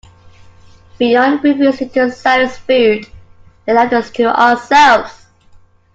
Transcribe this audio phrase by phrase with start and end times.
[0.97, 3.05] Beyond refusing to sell us food,
[3.67, 5.27] they left us to ourselves.